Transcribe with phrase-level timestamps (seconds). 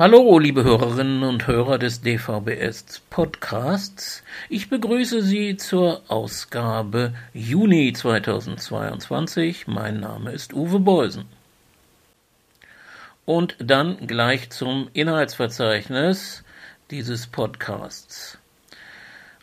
[0.00, 4.22] Hallo, liebe Hörerinnen und Hörer des DVBS Podcasts.
[4.48, 9.66] Ich begrüße Sie zur Ausgabe Juni 2022.
[9.66, 11.26] Mein Name ist Uwe Beusen.
[13.26, 16.44] Und dann gleich zum Inhaltsverzeichnis
[16.90, 18.38] dieses Podcasts.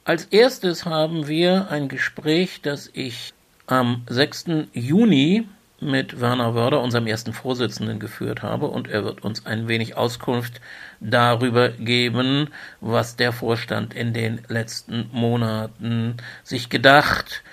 [0.05, 3.35] Als erstes haben wir ein Gespräch, das ich
[3.67, 4.45] am 6.
[4.73, 5.47] Juni
[5.79, 10.59] mit Werner Wörder, unserem ersten Vorsitzenden, geführt habe und er wird uns ein wenig Auskunft
[10.99, 12.49] darüber geben,
[12.81, 17.43] was der Vorstand in den letzten Monaten sich gedacht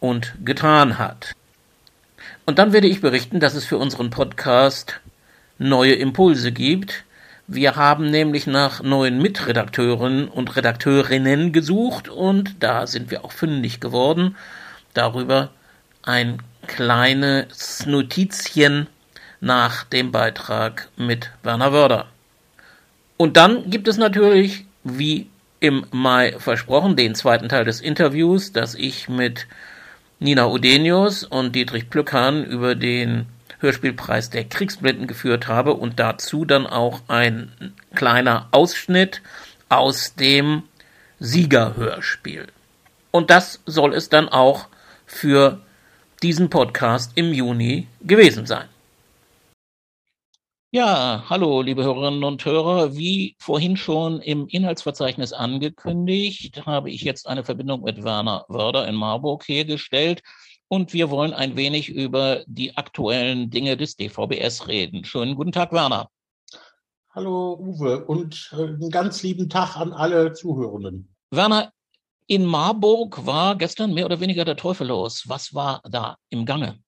[0.00, 1.34] und getan hat.
[2.46, 5.00] Und dann werde ich berichten, dass es für unseren Podcast
[5.58, 7.04] neue Impulse gibt.
[7.46, 13.80] Wir haben nämlich nach neuen Mitredakteuren und Redakteurinnen gesucht und da sind wir auch fündig
[13.80, 14.36] geworden.
[14.94, 15.50] Darüber
[16.04, 18.86] ein kleines Notizchen
[19.40, 22.06] nach dem Beitrag mit Werner Wörder.
[23.16, 25.28] Und dann gibt es natürlich, wie
[25.60, 29.46] im Mai versprochen, den zweiten Teil des Interviews, das ich mit
[30.18, 33.26] Nina Udenius und Dietrich Plückhahn über den
[33.60, 39.22] Hörspielpreis der Kriegsblinden geführt habe und dazu dann auch ein kleiner Ausschnitt
[39.68, 40.64] aus dem
[41.18, 42.46] Siegerhörspiel.
[43.10, 44.68] Und das soll es dann auch
[45.06, 45.60] für
[46.24, 48.66] diesen Podcast im Juni gewesen sein.
[50.70, 52.96] Ja, hallo, liebe Hörerinnen und Hörer.
[52.96, 58.94] Wie vorhin schon im Inhaltsverzeichnis angekündigt, habe ich jetzt eine Verbindung mit Werner Wörder in
[58.94, 60.22] Marburg hergestellt
[60.68, 65.04] und wir wollen ein wenig über die aktuellen Dinge des DVBS reden.
[65.04, 66.08] Schönen guten Tag, Werner.
[67.10, 71.14] Hallo, Uwe, und äh, einen ganz lieben Tag an alle Zuhörenden.
[71.30, 71.70] Werner,
[72.26, 75.24] in Marburg war gestern mehr oder weniger der Teufel los.
[75.26, 76.78] Was war da im Gange?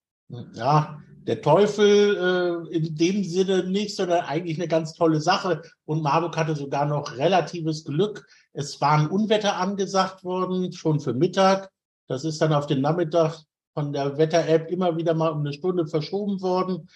[0.54, 5.62] Ja, der Teufel äh, in dem Sinne nicht, sondern eigentlich eine ganz tolle Sache.
[5.84, 8.26] Und Marburg hatte sogar noch relatives Glück.
[8.52, 11.70] Es war ein Unwetter angesagt worden, schon für Mittag.
[12.06, 13.40] Das ist dann auf den Nachmittag
[13.74, 16.88] von der Wetter-App immer wieder mal um eine Stunde verschoben worden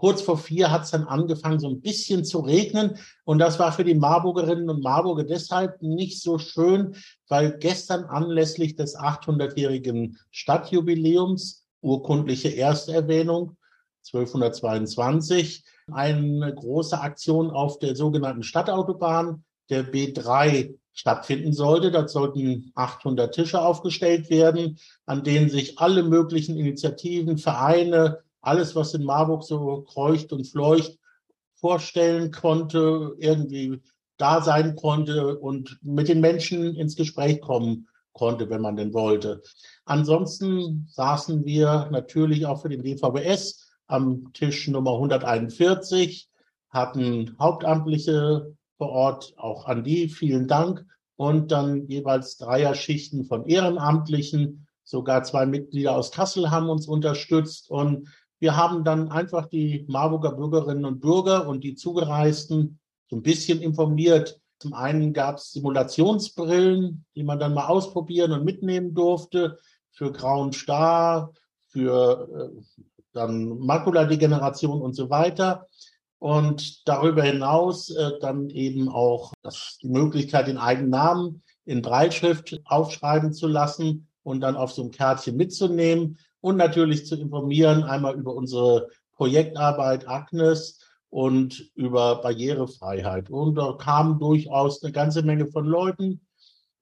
[0.00, 2.96] kurz vor vier hat es dann angefangen, so ein bisschen zu regnen.
[3.24, 6.96] Und das war für die Marburgerinnen und Marburger deshalb nicht so schön,
[7.28, 13.58] weil gestern anlässlich des 800-jährigen Stadtjubiläums, urkundliche Ersterwähnung,
[14.06, 21.90] 1222, eine große Aktion auf der sogenannten Stadtautobahn, der B3, stattfinden sollte.
[21.90, 28.94] Dort sollten 800 Tische aufgestellt werden, an denen sich alle möglichen Initiativen, Vereine, alles, was
[28.94, 30.98] in Marburg so kreucht und fleucht,
[31.54, 33.80] vorstellen konnte, irgendwie
[34.16, 39.42] da sein konnte und mit den Menschen ins Gespräch kommen konnte, wenn man denn wollte.
[39.84, 46.28] Ansonsten saßen wir natürlich auch für den DVBS am Tisch Nummer 141,
[46.68, 50.86] hatten Hauptamtliche vor Ort, auch an die vielen Dank
[51.16, 54.66] und dann jeweils Dreierschichten von Ehrenamtlichen.
[54.84, 58.08] Sogar zwei Mitglieder aus Kassel haben uns unterstützt und
[58.40, 63.60] wir haben dann einfach die Marburger Bürgerinnen und Bürger und die Zugereisten so ein bisschen
[63.60, 64.40] informiert.
[64.58, 69.58] Zum einen gab es Simulationsbrillen, die man dann mal ausprobieren und mitnehmen durfte
[69.90, 71.32] für grauen Star,
[71.68, 75.66] für äh, dann Makuladegeneration und so weiter.
[76.18, 82.60] Und darüber hinaus äh, dann eben auch das, die Möglichkeit, den eigenen Namen in Breitschrift
[82.64, 88.16] aufschreiben zu lassen und dann auf so einem Kärtchen mitzunehmen und natürlich zu informieren, einmal
[88.16, 90.80] über unsere Projektarbeit Agnes
[91.10, 93.30] und über Barrierefreiheit.
[93.30, 96.20] Und da kamen durchaus eine ganze Menge von Leuten,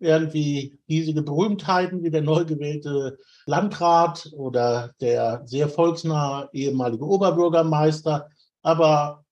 [0.01, 8.29] irgendwie riesige Berühmtheiten wie der neu gewählte Landrat oder der sehr volksnahe ehemalige Oberbürgermeister,
[8.63, 9.25] aber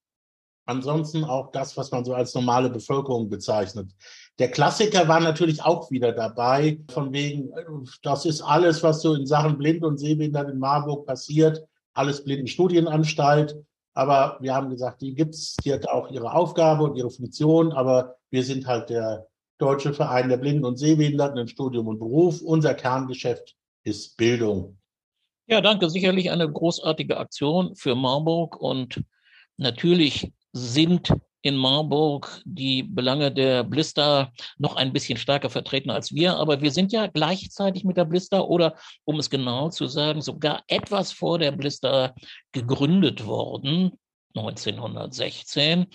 [0.65, 3.93] ansonsten auch das, was man so als normale Bevölkerung bezeichnet.
[4.39, 7.53] Der Klassiker war natürlich auch wieder dabei, von wegen,
[8.03, 11.65] das ist alles, was so in Sachen Blind und Sehbehindert in Marburg passiert,
[11.95, 13.57] alles Blindenstudienanstalt.
[13.95, 18.17] Aber wir haben gesagt, die gibt's, die hat auch ihre Aufgabe und ihre Funktion, aber
[18.31, 19.27] wir sind halt der
[19.57, 22.43] Deutsche Verein der Blinden und Sehbehinderten in Studium und Beruf.
[22.43, 24.77] Unser Kerngeschäft ist Bildung.
[25.47, 25.89] Ja, danke.
[25.89, 29.03] Sicherlich eine großartige Aktion für Marburg und
[29.57, 31.15] natürlich sind
[31.47, 36.37] in Marburg die Belange der Blister noch ein bisschen stärker vertreten als wir.
[36.37, 40.63] Aber wir sind ja gleichzeitig mit der Blister oder, um es genau zu sagen, sogar
[40.67, 42.15] etwas vor der Blister
[42.53, 43.93] gegründet worden,
[44.35, 45.87] 1916.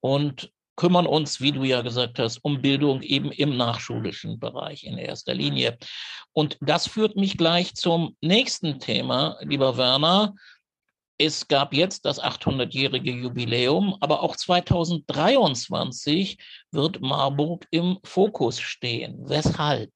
[0.00, 4.98] Und kümmern uns, wie du ja gesagt hast, um Bildung eben im nachschulischen Bereich in
[4.98, 5.76] erster Linie.
[6.32, 10.34] Und das führt mich gleich zum nächsten Thema, lieber Werner.
[11.24, 16.36] Es gab jetzt das 800-jährige Jubiläum, aber auch 2023
[16.72, 19.20] wird Marburg im Fokus stehen.
[19.28, 19.92] Weshalb?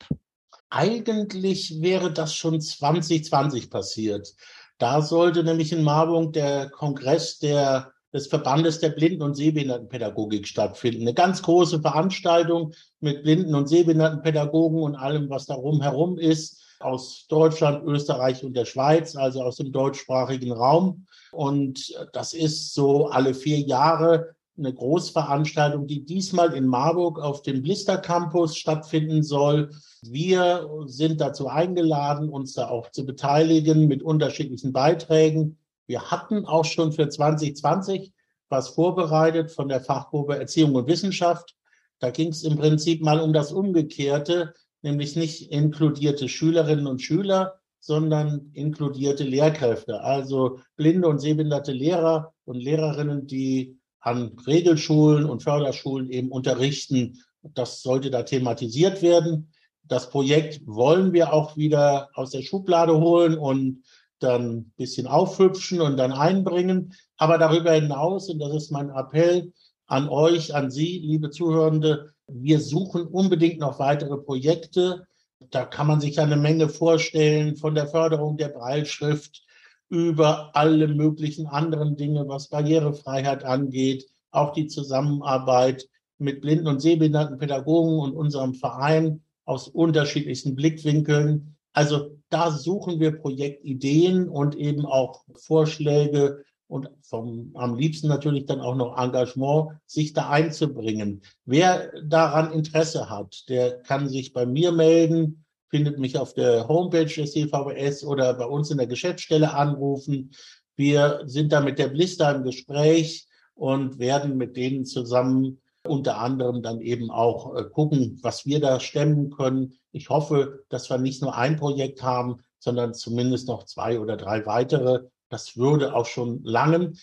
[0.70, 4.34] Eigentlich wäre das schon 2020 passiert.
[4.78, 11.02] Da sollte nämlich in Marburg der Kongress der, des Verbandes der Blinden- und Sehbehindertenpädagogik stattfinden.
[11.02, 17.26] Eine ganz große Veranstaltung mit Blinden- und Sehbehindertenpädagogen und allem, was darum herum ist aus
[17.28, 21.06] Deutschland, Österreich und der Schweiz, also aus dem deutschsprachigen Raum.
[21.32, 27.62] Und das ist so alle vier Jahre eine Großveranstaltung, die diesmal in Marburg auf dem
[27.62, 29.70] Blister Campus stattfinden soll.
[30.02, 35.58] Wir sind dazu eingeladen, uns da auch zu beteiligen mit unterschiedlichen Beiträgen.
[35.86, 38.12] Wir hatten auch schon für 2020
[38.48, 41.54] was vorbereitet von der Fachgruppe Erziehung und Wissenschaft.
[41.98, 47.60] Da ging es im Prinzip mal um das Umgekehrte nämlich nicht inkludierte Schülerinnen und Schüler,
[47.80, 56.10] sondern inkludierte Lehrkräfte, also blinde und sehbehinderte Lehrer und Lehrerinnen, die an Regelschulen und Förderschulen
[56.10, 57.22] eben unterrichten.
[57.42, 59.52] Das sollte da thematisiert werden.
[59.84, 63.84] Das Projekt wollen wir auch wieder aus der Schublade holen und
[64.18, 66.92] dann ein bisschen aufhübschen und dann einbringen.
[67.16, 69.52] Aber darüber hinaus, und das ist mein Appell
[69.86, 75.06] an euch, an Sie, liebe Zuhörende, wir suchen unbedingt noch weitere Projekte.
[75.50, 79.44] Da kann man sich eine Menge vorstellen, von der Förderung der Breitschrift
[79.88, 85.88] über alle möglichen anderen Dinge, was Barrierefreiheit angeht, auch die Zusammenarbeit
[86.18, 91.56] mit blinden und sehbehinderten Pädagogen und unserem Verein aus unterschiedlichsten Blickwinkeln.
[91.72, 98.60] Also da suchen wir Projektideen und eben auch Vorschläge, und vom, am liebsten natürlich dann
[98.60, 101.22] auch noch Engagement, sich da einzubringen.
[101.44, 107.04] Wer daran Interesse hat, der kann sich bei mir melden, findet mich auf der Homepage
[107.04, 110.32] des CVS oder bei uns in der Geschäftsstelle anrufen.
[110.76, 116.62] Wir sind da mit der Blister im Gespräch und werden mit denen zusammen unter anderem
[116.62, 119.74] dann eben auch äh, gucken, was wir da stemmen können.
[119.92, 124.44] Ich hoffe, dass wir nicht nur ein Projekt haben, sondern zumindest noch zwei oder drei
[124.46, 126.98] weitere, das würde auch schon langen.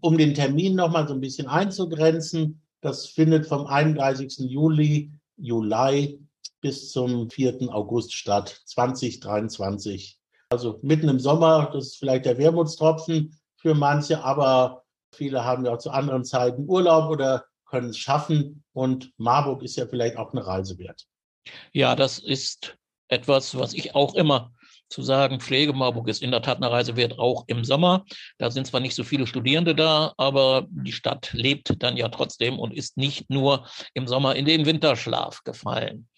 [0.00, 4.38] Um den Termin nochmal so ein bisschen einzugrenzen, das findet vom 31.
[4.50, 6.20] Juli, Juli
[6.60, 7.72] bis zum 4.
[7.72, 10.18] August statt, 2023.
[10.50, 14.84] Also mitten im Sommer, das ist vielleicht der Wermutstropfen für manche, aber
[15.14, 18.64] viele haben ja auch zu anderen Zeiten Urlaub oder können es schaffen.
[18.72, 21.06] Und Marburg ist ja vielleicht auch eine Reise wert.
[21.72, 22.76] Ja, das ist
[23.08, 24.52] etwas, was ich auch immer
[24.88, 28.04] zu sagen, Pflege Marburg ist in der Tat eine Reise wert, auch im Sommer.
[28.38, 32.58] Da sind zwar nicht so viele Studierende da, aber die Stadt lebt dann ja trotzdem
[32.58, 36.08] und ist nicht nur im Sommer in den Winterschlaf gefallen.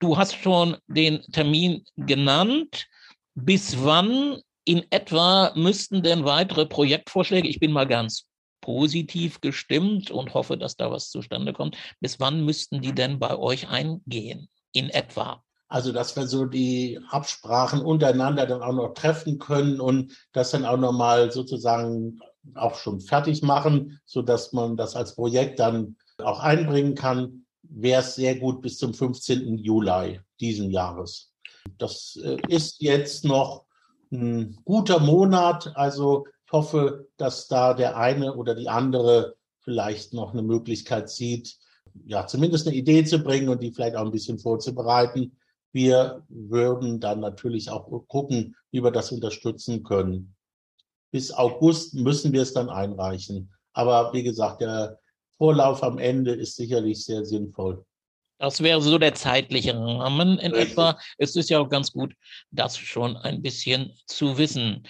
[0.00, 2.86] Du hast schon den Termin genannt.
[3.34, 8.26] Bis wann in etwa müssten denn weitere Projektvorschläge, ich bin mal ganz
[8.60, 13.36] positiv gestimmt und hoffe, dass da was zustande kommt, bis wann müssten die denn bei
[13.36, 14.48] euch eingehen?
[14.72, 15.42] In etwa.
[15.72, 20.66] Also, dass wir so die Absprachen untereinander dann auch noch treffen können und das dann
[20.66, 22.20] auch nochmal sozusagen
[22.54, 28.02] auch schon fertig machen, so dass man das als Projekt dann auch einbringen kann, wäre
[28.02, 29.56] es sehr gut bis zum 15.
[29.56, 31.32] Juli diesen Jahres.
[31.78, 33.64] Das äh, ist jetzt noch
[34.10, 35.72] ein guter Monat.
[35.74, 41.56] Also ich hoffe, dass da der eine oder die andere vielleicht noch eine Möglichkeit sieht,
[42.04, 45.32] ja, zumindest eine Idee zu bringen und die vielleicht auch ein bisschen vorzubereiten.
[45.72, 50.34] Wir würden dann natürlich auch gucken, wie wir das unterstützen können.
[51.10, 53.52] Bis August müssen wir es dann einreichen.
[53.72, 54.98] Aber wie gesagt, der
[55.38, 57.84] Vorlauf am Ende ist sicherlich sehr sinnvoll.
[58.38, 60.72] Das wäre so der zeitliche Rahmen in Richtig.
[60.72, 60.98] etwa.
[61.16, 62.14] Es ist ja auch ganz gut,
[62.50, 64.82] das schon ein bisschen zu wissen.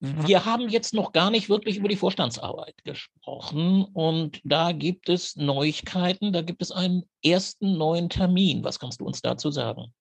[0.00, 5.36] Wir haben jetzt noch gar nicht wirklich über die Vorstandsarbeit gesprochen und da gibt es
[5.36, 8.62] Neuigkeiten, da gibt es einen ersten neuen Termin.
[8.62, 9.94] Was kannst du uns dazu sagen?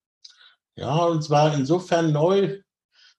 [0.75, 2.59] Ja, und zwar insofern neu,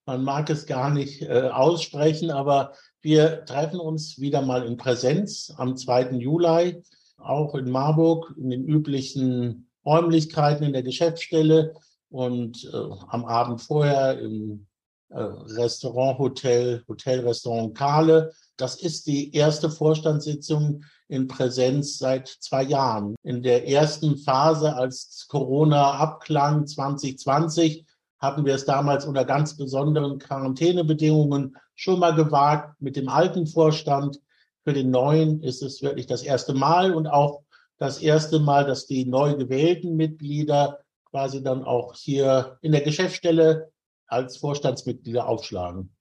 [0.05, 5.53] man mag es gar nicht äh, aussprechen, aber wir treffen uns wieder mal in Präsenz
[5.57, 6.11] am 2.
[6.19, 6.83] Juli,
[7.17, 11.75] auch in Marburg, in den üblichen Räumlichkeiten in der Geschäftsstelle
[12.11, 12.77] und äh,
[13.09, 14.67] am Abend vorher im
[15.11, 18.33] Restaurant, Hotel, Hotelrestaurant Kahle.
[18.57, 23.15] Das ist die erste Vorstandssitzung in Präsenz seit zwei Jahren.
[23.23, 27.87] In der ersten Phase, als Corona abklang 2020,
[28.19, 34.19] hatten wir es damals unter ganz besonderen Quarantänebedingungen schon mal gewagt mit dem alten Vorstand.
[34.65, 37.43] Für den neuen ist es wirklich das erste Mal und auch
[37.79, 43.71] das erste Mal, dass die neu gewählten Mitglieder quasi dann auch hier in der Geschäftsstelle
[44.07, 45.95] als Vorstandsmitglieder aufschlagen.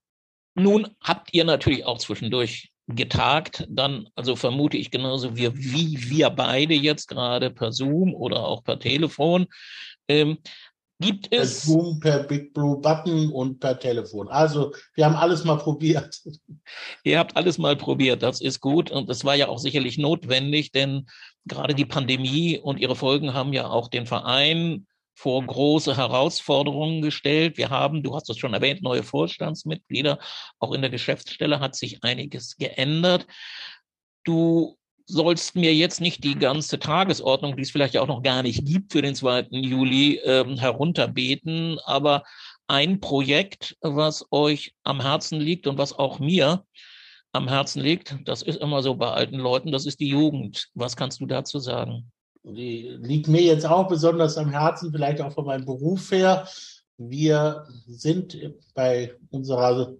[0.55, 6.29] Nun habt ihr natürlich auch zwischendurch getagt, dann, also vermute ich genauso wie, wie wir
[6.29, 9.47] beide jetzt gerade per Zoom oder auch per Telefon.
[10.07, 10.37] Ähm,
[10.99, 11.65] gibt es.
[11.65, 14.27] Per Zoom, per Big Blue Button und per Telefon.
[14.27, 16.21] Also, wir haben alles mal probiert.
[17.03, 18.91] Ihr habt alles mal probiert, das ist gut.
[18.91, 21.07] Und das war ja auch sicherlich notwendig, denn
[21.45, 27.57] gerade die Pandemie und ihre Folgen haben ja auch den Verein vor große Herausforderungen gestellt.
[27.57, 30.19] Wir haben, du hast es schon erwähnt, neue Vorstandsmitglieder.
[30.59, 33.25] Auch in der Geschäftsstelle hat sich einiges geändert.
[34.25, 38.65] Du sollst mir jetzt nicht die ganze Tagesordnung, die es vielleicht auch noch gar nicht
[38.65, 39.47] gibt für den 2.
[39.51, 42.23] Juli, ähm, herunterbeten, aber
[42.67, 46.65] ein Projekt, was euch am Herzen liegt und was auch mir
[47.31, 50.69] am Herzen liegt, das ist immer so bei alten Leuten, das ist die Jugend.
[50.73, 52.11] Was kannst du dazu sagen?
[52.53, 56.47] Die liegt mir jetzt auch besonders am Herzen, vielleicht auch von meinem Beruf her.
[56.97, 58.37] Wir sind
[58.73, 59.93] bei unserer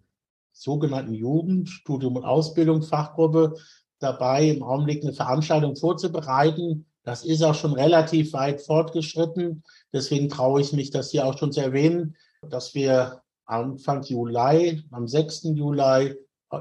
[0.52, 3.56] sogenannten Jugend, Studium und Ausbildung Fachgruppe
[4.00, 6.86] dabei, im Augenblick eine Veranstaltung vorzubereiten.
[7.04, 9.64] Das ist auch schon relativ weit fortgeschritten.
[9.92, 12.16] Deswegen traue ich mich, das hier auch schon zu erwähnen,
[12.50, 15.44] dass wir Anfang Juli, am 6.
[15.56, 16.16] Juli,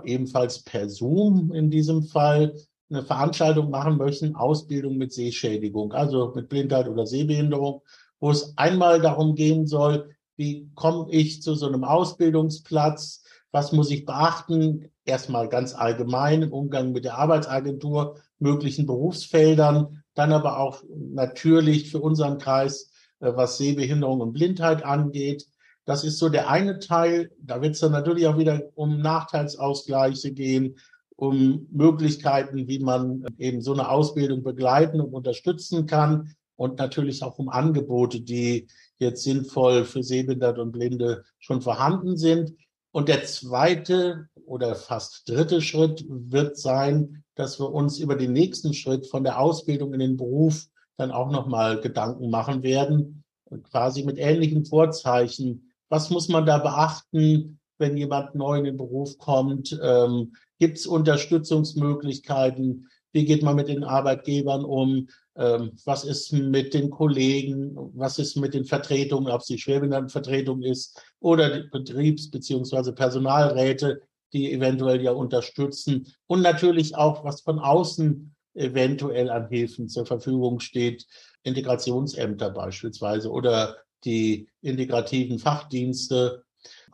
[0.05, 2.55] ebenfalls per Zoom in diesem Fall,
[2.91, 7.83] eine Veranstaltung machen möchten, Ausbildung mit Sehschädigung, also mit Blindheit oder Sehbehinderung,
[8.21, 13.23] wo es einmal darum gehen soll, wie komme ich zu so einem Ausbildungsplatz,
[13.53, 20.33] was muss ich beachten, erstmal ganz allgemein im Umgang mit der Arbeitsagentur, möglichen Berufsfeldern, dann
[20.33, 25.47] aber auch natürlich für unseren Kreis, äh, was Sehbehinderung und Blindheit angeht.
[25.85, 27.31] Das ist so der eine Teil.
[27.39, 30.77] Da wird es dann natürlich auch wieder um Nachteilsausgleiche gehen,
[31.17, 37.39] um Möglichkeiten, wie man eben so eine Ausbildung begleiten und unterstützen kann und natürlich auch
[37.39, 38.67] um Angebote, die
[38.99, 42.53] jetzt sinnvoll für Sehbehinderte und Blinde schon vorhanden sind.
[42.93, 48.73] Und der zweite oder fast dritte Schritt wird sein, dass wir uns über den nächsten
[48.73, 50.67] Schritt von der Ausbildung in den Beruf
[50.97, 53.25] dann auch nochmal Gedanken machen werden,
[53.71, 55.73] quasi mit ähnlichen Vorzeichen.
[55.89, 59.79] Was muss man da beachten, wenn jemand neu in den Beruf kommt?
[59.83, 62.89] Ähm, Gibt es Unterstützungsmöglichkeiten?
[63.13, 65.09] Wie geht man mit den Arbeitgebern um?
[65.37, 67.77] Ähm, was ist mit den Kollegen?
[67.95, 72.93] Was ist mit den Vertretungen, ob es die Schwerbehindertenvertretung ist oder die Betriebs- bzw.
[72.93, 74.01] Personalräte,
[74.33, 76.07] die eventuell ja unterstützen?
[76.27, 81.07] Und natürlich auch, was von außen eventuell an Hilfen zur Verfügung steht.
[81.43, 86.44] Integrationsämter beispielsweise oder die integrativen Fachdienste.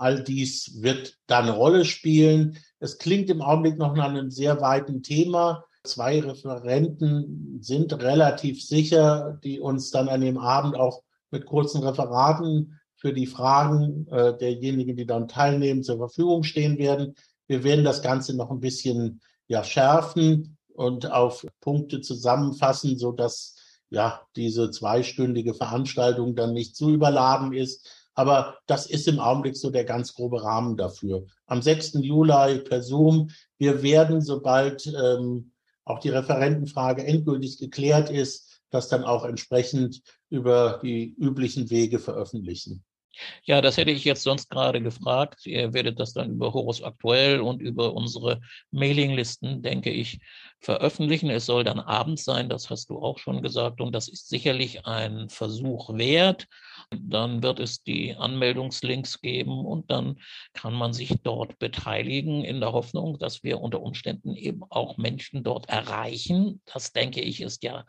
[0.01, 2.57] All dies wird da eine Rolle spielen.
[2.79, 5.65] Es klingt im Augenblick noch nach einem sehr weiten Thema.
[5.85, 12.81] Zwei Referenten sind relativ sicher, die uns dann an dem Abend auch mit kurzen Referaten
[12.97, 17.15] für die Fragen äh, derjenigen, die dann teilnehmen, zur Verfügung stehen werden.
[17.47, 23.57] Wir werden das Ganze noch ein bisschen ja, schärfen und auf Punkte zusammenfassen, so dass
[23.91, 28.00] ja diese zweistündige Veranstaltung dann nicht zu überladen ist.
[28.21, 31.25] Aber das ist im Augenblick so der ganz grobe Rahmen dafür.
[31.47, 31.95] Am 6.
[32.03, 33.31] Juli per Zoom.
[33.57, 35.53] Wir werden, sobald ähm,
[35.87, 42.85] auch die Referentenfrage endgültig geklärt ist, das dann auch entsprechend über die üblichen Wege veröffentlichen.
[43.43, 45.47] Ja, das hätte ich jetzt sonst gerade gefragt.
[45.47, 50.21] Ihr werdet das dann über Horus Aktuell und über unsere Mailinglisten, denke ich,
[50.61, 51.31] veröffentlichen.
[51.31, 53.81] Es soll dann abends sein, das hast du auch schon gesagt.
[53.81, 56.49] Und das ist sicherlich ein Versuch wert.
[56.91, 60.21] Dann wird es die Anmeldungslinks geben und dann
[60.55, 65.45] kann man sich dort beteiligen in der Hoffnung, dass wir unter Umständen eben auch Menschen
[65.45, 66.61] dort erreichen.
[66.67, 67.85] Das denke ich ist ja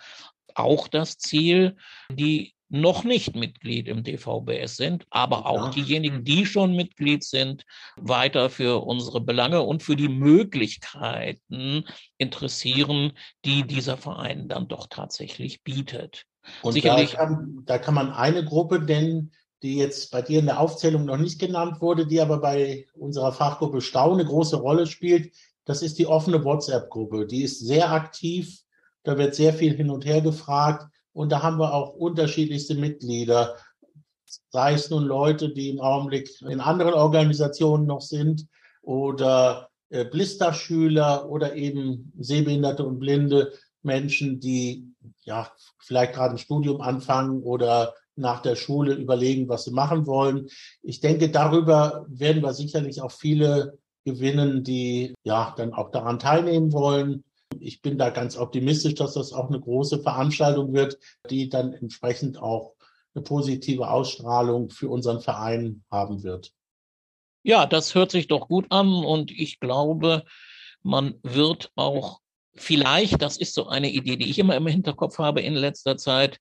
[0.53, 1.77] auch das Ziel,
[2.11, 7.65] die noch nicht Mitglied im DVBS sind, aber auch diejenigen, die schon Mitglied sind,
[7.97, 11.83] weiter für unsere Belange und für die Möglichkeiten
[12.17, 13.11] interessieren,
[13.43, 16.25] die dieser Verein dann doch tatsächlich bietet.
[16.61, 17.11] Und Sicherlich.
[17.11, 19.31] Da kann, da kann man eine Gruppe nennen,
[19.63, 23.31] die jetzt bei dir in der Aufzählung noch nicht genannt wurde, die aber bei unserer
[23.31, 25.33] Fachgruppe Stau eine große Rolle spielt.
[25.65, 27.27] Das ist die offene WhatsApp-Gruppe.
[27.27, 28.59] Die ist sehr aktiv.
[29.03, 30.87] Da wird sehr viel hin und her gefragt.
[31.13, 33.55] Und da haben wir auch unterschiedlichste Mitglieder.
[34.49, 38.47] Sei es nun Leute, die im Augenblick in anderen Organisationen noch sind
[38.81, 43.51] oder äh, Blisterschüler oder eben Sehbehinderte und Blinde
[43.83, 44.90] Menschen, die
[45.23, 50.47] ja, vielleicht gerade ein Studium anfangen oder nach der Schule überlegen, was sie machen wollen.
[50.83, 56.73] Ich denke, darüber werden wir sicherlich auch viele gewinnen, die ja dann auch daran teilnehmen
[56.73, 57.23] wollen.
[57.59, 60.97] Ich bin da ganz optimistisch, dass das auch eine große Veranstaltung wird,
[61.29, 62.73] die dann entsprechend auch
[63.13, 66.51] eine positive Ausstrahlung für unseren Verein haben wird.
[67.43, 70.23] Ja, das hört sich doch gut an und ich glaube,
[70.83, 72.21] man wird auch
[72.55, 76.39] vielleicht, das ist so eine Idee, die ich immer im Hinterkopf habe in letzter Zeit,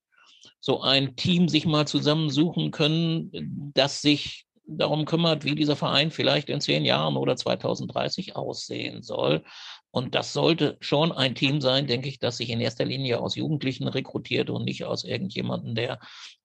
[0.59, 6.49] so ein Team sich mal zusammensuchen können, das sich darum kümmert, wie dieser Verein vielleicht
[6.49, 9.45] in zehn Jahren oder 2030 aussehen soll.
[9.93, 13.35] Und das sollte schon ein Team sein, denke ich, das sich in erster Linie aus
[13.35, 15.99] Jugendlichen rekrutiert und nicht aus irgendjemandem, der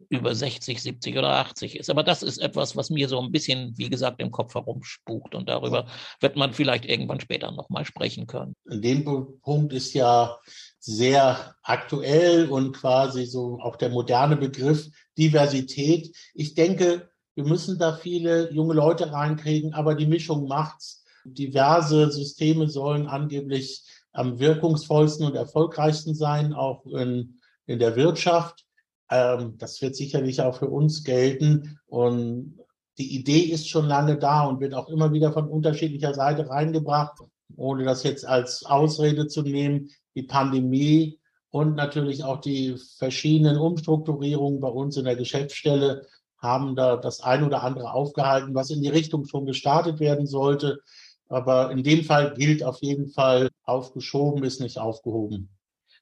[0.09, 1.89] über 60, 70 oder 80 ist.
[1.89, 5.35] Aber das ist etwas, was mir so ein bisschen, wie gesagt, im Kopf herumspukt.
[5.35, 5.87] Und darüber
[6.19, 8.55] wird man vielleicht irgendwann später nochmal sprechen können.
[8.69, 9.05] In dem
[9.41, 10.37] Punkt ist ja
[10.79, 14.87] sehr aktuell und quasi so auch der moderne Begriff
[15.17, 16.15] Diversität.
[16.33, 21.04] Ich denke, wir müssen da viele junge Leute reinkriegen, aber die Mischung macht's.
[21.25, 28.65] Diverse Systeme sollen angeblich am wirkungsvollsten und erfolgreichsten sein, auch in, in der Wirtschaft.
[29.09, 31.79] Ähm, das wird sicherlich auch für uns gelten.
[31.87, 32.59] Und
[32.97, 37.19] die Idee ist schon lange da und wird auch immer wieder von unterschiedlicher Seite reingebracht,
[37.57, 39.89] ohne das jetzt als Ausrede zu nehmen.
[40.15, 46.95] Die Pandemie und natürlich auch die verschiedenen Umstrukturierungen bei uns in der Geschäftsstelle haben da
[46.97, 50.79] das ein oder andere aufgehalten, was in die Richtung schon gestartet werden sollte.
[51.27, 55.49] Aber in dem Fall gilt auf jeden Fall, aufgeschoben ist nicht aufgehoben.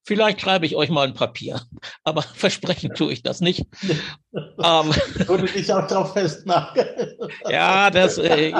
[0.06, 1.62] Vielleicht schreibe ich euch mal ein Papier,
[2.04, 3.66] aber versprechen tue ich das nicht.
[4.34, 4.92] ähm,
[5.28, 6.84] Würde dich auch drauf festmachen.
[7.50, 8.54] ja, das äh,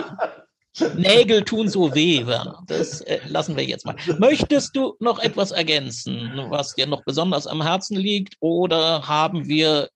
[0.96, 2.26] Nägel tun so weh.
[2.68, 3.96] Das äh, lassen wir jetzt mal.
[4.18, 9.90] Möchtest du noch etwas ergänzen, was dir noch besonders am Herzen liegt, oder haben wir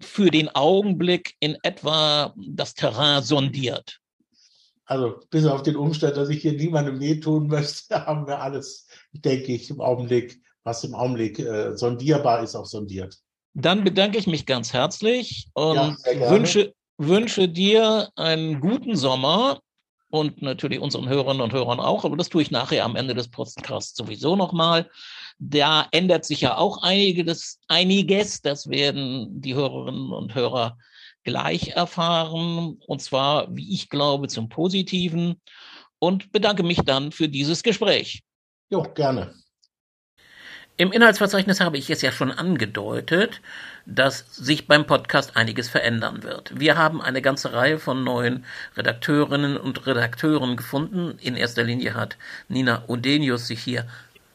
[0.00, 4.00] für den Augenblick in etwa das Terrain sondiert?
[4.86, 9.52] Also bis auf den Umstand, dass ich hier niemandem wehtun möchte, haben wir alles, denke
[9.52, 13.18] ich, im Augenblick, was im Augenblick äh, sondierbar ist, auch sondiert.
[13.54, 19.60] Dann bedanke ich mich ganz herzlich und ja, wünsche, wünsche dir einen guten Sommer
[20.10, 23.28] und natürlich unseren Hörerinnen und Hörern auch, aber das tue ich nachher am Ende des
[23.28, 24.88] Podcasts sowieso nochmal.
[25.38, 28.40] Da ändert sich ja auch einiges, einiges.
[28.40, 30.78] Das werden die Hörerinnen und Hörer
[31.24, 32.78] gleich erfahren.
[32.86, 35.40] Und zwar, wie ich glaube, zum Positiven.
[35.98, 38.22] Und bedanke mich dann für dieses Gespräch.
[38.70, 39.34] Jo, gerne.
[40.76, 43.40] Im Inhaltsverzeichnis habe ich es ja schon angedeutet,
[43.86, 46.58] dass sich beim Podcast einiges verändern wird.
[46.58, 48.44] Wir haben eine ganze Reihe von neuen
[48.76, 51.16] Redakteurinnen und Redakteuren gefunden.
[51.20, 52.16] In erster Linie hat
[52.48, 53.86] Nina Odenius sich hier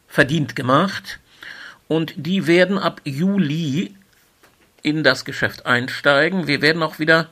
[0.08, 1.20] verdient gemacht.
[1.90, 3.96] Und die werden ab Juli
[4.84, 6.48] in das Geschäft einsteigen.
[6.48, 7.30] Wir werden auch wieder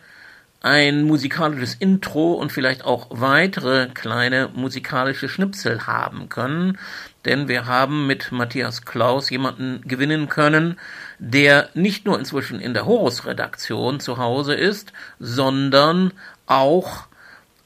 [0.62, 6.80] ein musikalisches Intro und vielleicht auch weitere kleine musikalische Schnipsel haben können,
[7.26, 10.80] denn wir haben mit Matthias Klaus jemanden gewinnen können,
[11.20, 16.12] der nicht nur inzwischen in der Horus-Redaktion zu Hause ist, sondern
[16.48, 17.08] auch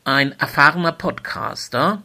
[0.03, 2.01] ein erfahrener Podcaster,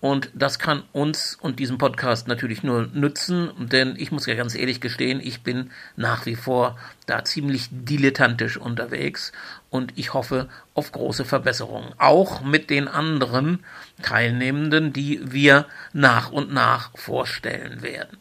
[0.00, 4.54] und das kann uns und diesem Podcast natürlich nur nützen, denn ich muss ja ganz
[4.54, 9.32] ehrlich gestehen, ich bin nach wie vor da ziemlich dilettantisch unterwegs
[9.68, 11.92] und ich hoffe auf große Verbesserungen.
[11.98, 13.62] Auch mit den anderen
[14.02, 18.16] Teilnehmenden, die wir nach und nach vorstellen werden.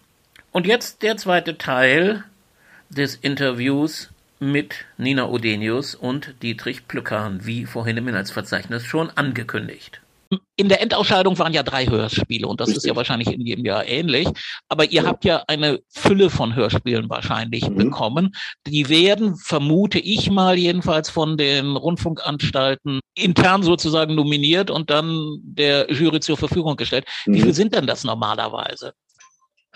[0.51, 2.25] Und jetzt der zweite Teil
[2.89, 10.01] des Interviews mit Nina Odenius und Dietrich Plückern, wie vorhin im Inhaltsverzeichnis schon angekündigt
[10.55, 12.83] in der Endausscheidung waren ja drei Hörspiele und das Richtig.
[12.83, 14.27] ist ja wahrscheinlich in jedem Jahr ähnlich.
[14.67, 15.05] Aber ihr ja.
[15.05, 17.75] habt ja eine Fülle von Hörspielen wahrscheinlich mhm.
[17.75, 18.35] bekommen.
[18.67, 25.91] Die werden, vermute ich mal jedenfalls, von den Rundfunkanstalten intern sozusagen nominiert und dann der
[25.91, 27.05] Jury zur Verfügung gestellt.
[27.25, 27.33] Mhm.
[27.33, 28.93] Wie viel sind denn das normalerweise?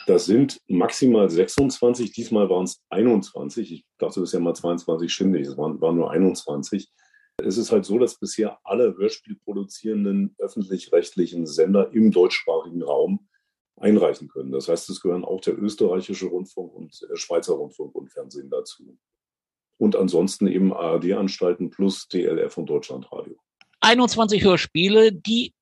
[0.06, 2.12] Das sind maximal 26.
[2.12, 3.72] Diesmal waren es 21.
[3.72, 5.48] Ich dachte, das ist ja mal 22, stimmt nicht.
[5.48, 6.90] Es waren, waren nur 21.
[7.38, 13.28] Es ist halt so, dass bisher alle hörspielproduzierenden öffentlich-rechtlichen Sender im deutschsprachigen Raum
[13.76, 14.52] einreichen können.
[14.52, 18.98] Das heißt, es gehören auch der österreichische Rundfunk und der Schweizer Rundfunk und Fernsehen dazu.
[19.78, 23.36] Und ansonsten eben ARD-Anstalten plus DLF und Deutschlandradio.
[23.82, 25.54] 21 Hörspiele, die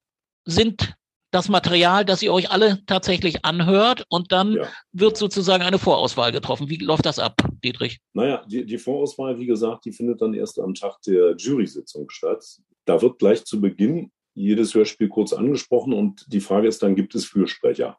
[0.45, 0.95] sind
[1.32, 4.67] das Material, das ihr euch alle tatsächlich anhört und dann ja.
[4.91, 6.70] wird sozusagen eine Vorauswahl getroffen.
[6.70, 8.00] Wie läuft das ab, Dietrich?
[8.13, 12.46] Naja, die, die Vorauswahl, wie gesagt, die findet dann erst am Tag der Jury-Sitzung statt.
[12.86, 17.15] Da wird gleich zu Beginn jedes Hörspiel kurz angesprochen und die Frage ist dann, gibt
[17.15, 17.98] es Fürsprecher?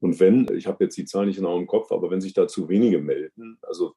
[0.00, 2.48] Und wenn, ich habe jetzt die Zahl nicht genau im Kopf, aber wenn sich da
[2.48, 3.94] zu wenige melden, also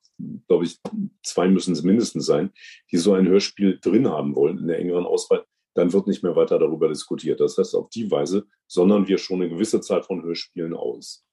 [0.47, 0.77] glaube ich,
[1.23, 2.51] zwei müssen es mindestens sein,
[2.91, 6.35] die so ein Hörspiel drin haben wollen in der engeren Auswahl, dann wird nicht mehr
[6.35, 7.39] weiter darüber diskutiert.
[7.39, 11.23] Das heißt, auf die Weise sondern wir schon eine gewisse Zeit von Hörspielen aus.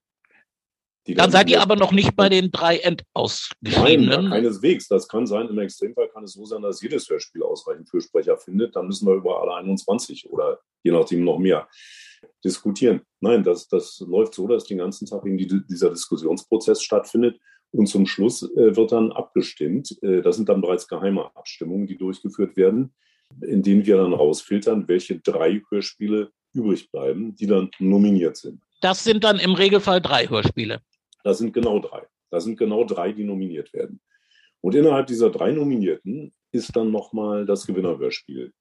[1.06, 4.28] dann, dann seid ihr aber noch nicht bei den drei Endausgeschriebenen.
[4.28, 4.88] Nein, keineswegs.
[4.88, 8.76] Das kann sein, im Extremfall kann es so sein, dass jedes Hörspiel ausreichend Fürsprecher findet.
[8.76, 11.66] Dann müssen wir über alle 21 oder je nachdem noch mehr
[12.44, 13.00] diskutieren.
[13.20, 17.86] Nein, das, das läuft so, dass den ganzen Tag eben die, dieser Diskussionsprozess stattfindet und
[17.86, 19.96] zum Schluss äh, wird dann abgestimmt.
[20.02, 22.92] Äh, das sind dann bereits geheime Abstimmungen, die durchgeführt werden,
[23.42, 28.62] in denen wir dann rausfiltern, welche drei Hörspiele übrig bleiben, die dann nominiert sind.
[28.80, 30.80] Das sind dann im Regelfall drei Hörspiele.
[31.22, 32.02] Das sind genau drei.
[32.30, 34.00] Das sind genau drei, die nominiert werden.
[34.60, 38.52] Und innerhalb dieser drei Nominierten ist dann nochmal das Gewinnerhörspiel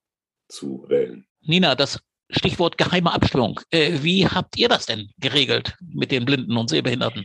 [0.48, 1.26] zu wählen.
[1.42, 3.60] Nina, das Stichwort geheime Abstimmung.
[3.72, 7.24] Äh, wie habt ihr das denn geregelt mit den Blinden und Sehbehinderten?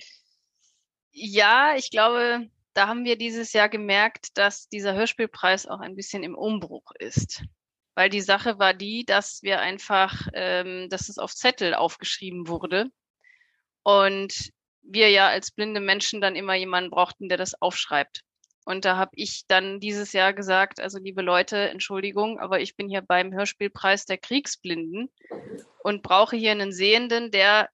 [1.12, 6.22] Ja, ich glaube, da haben wir dieses Jahr gemerkt, dass dieser Hörspielpreis auch ein bisschen
[6.22, 7.42] im Umbruch ist.
[7.94, 12.86] Weil die Sache war die, dass wir einfach, ähm, dass es auf Zettel aufgeschrieben wurde.
[13.84, 14.50] Und
[14.82, 18.22] wir ja als blinde Menschen dann immer jemanden brauchten, der das aufschreibt.
[18.64, 22.88] Und da habe ich dann dieses Jahr gesagt, also liebe Leute, Entschuldigung, aber ich bin
[22.88, 25.10] hier beim Hörspielpreis der Kriegsblinden
[25.82, 27.68] und brauche hier einen Sehenden, der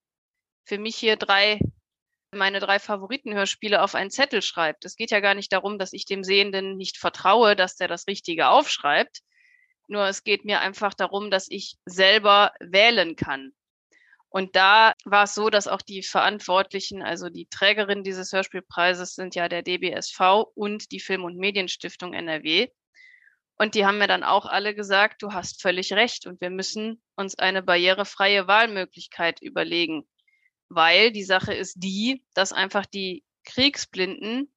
[0.64, 1.60] für mich hier drei,
[2.32, 4.84] meine drei Favoritenhörspiele auf einen Zettel schreibt.
[4.84, 8.06] Es geht ja gar nicht darum, dass ich dem Sehenden nicht vertraue, dass der das
[8.06, 9.20] Richtige aufschreibt.
[9.88, 13.52] Nur es geht mir einfach darum, dass ich selber wählen kann.
[14.28, 19.34] Und da war es so, dass auch die Verantwortlichen, also die Trägerin dieses Hörspielpreises sind
[19.34, 22.68] ja der DBSV und die Film- und Medienstiftung NRW.
[23.58, 27.02] Und die haben mir dann auch alle gesagt, du hast völlig recht und wir müssen
[27.16, 30.08] uns eine barrierefreie Wahlmöglichkeit überlegen.
[30.70, 34.50] Weil die Sache ist die, dass einfach die Kriegsblinden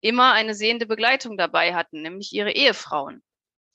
[0.00, 3.22] immer eine sehende Begleitung dabei hatten, nämlich ihre Ehefrauen.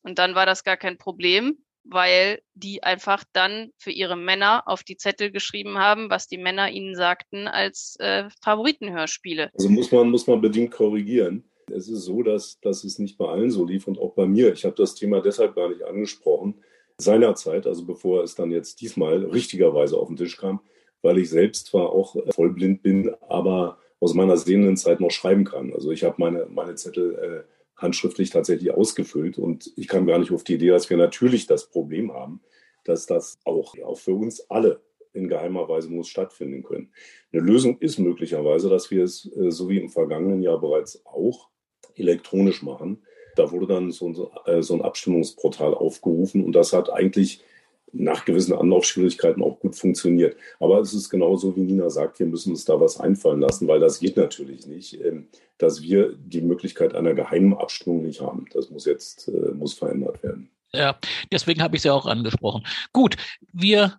[0.04, 4.84] Und dann war das gar kein Problem, weil die einfach dann für ihre Männer auf
[4.84, 9.50] die Zettel geschrieben haben, was die Männer ihnen sagten als äh, Favoritenhörspiele.
[9.54, 11.44] Also muss man, muss man bedingt korrigieren.
[11.72, 14.54] Es ist so, dass, dass es nicht bei allen so lief und auch bei mir.
[14.54, 16.64] Ich habe das Thema deshalb gar nicht angesprochen.
[16.98, 20.62] Seinerzeit, also bevor es dann jetzt diesmal richtigerweise auf den Tisch kam,
[21.02, 25.44] weil ich selbst zwar auch äh, vollblind bin, aber aus meiner sehenden Zeit noch schreiben
[25.44, 25.74] kann.
[25.74, 27.16] Also ich habe meine, meine Zettel
[27.48, 29.38] äh, handschriftlich tatsächlich ausgefüllt.
[29.38, 32.42] Und ich kam gar nicht auf die Idee, dass wir natürlich das Problem haben,
[32.84, 34.82] dass das auch, auch für uns alle
[35.14, 36.92] in geheimer Weise muss stattfinden können.
[37.34, 41.50] Eine Lösung ist möglicherweise, dass wir es, äh, so wie im vergangenen Jahr bereits auch,
[41.96, 43.04] elektronisch machen.
[43.36, 47.44] Da wurde dann so äh, so ein Abstimmungsportal aufgerufen und das hat eigentlich
[47.94, 50.36] nach gewissen Anlaufschwierigkeiten auch gut funktioniert.
[50.60, 53.80] Aber es ist genauso, wie Nina sagt, wir müssen uns da was einfallen lassen, weil
[53.80, 55.28] das geht natürlich nicht, ähm,
[55.58, 58.46] dass wir die Möglichkeit einer geheimen Abstimmung nicht haben.
[58.54, 60.50] Das muss jetzt äh, muss verändert werden.
[60.74, 60.98] Ja,
[61.32, 62.66] deswegen habe ich es ja auch angesprochen.
[62.94, 63.18] Gut,
[63.52, 63.98] wir